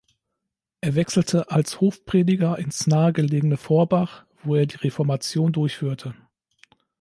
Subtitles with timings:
[0.83, 6.15] Er wechselte als Hofprediger ins nahegelegene Forbach, wo er die Reformation durchführte.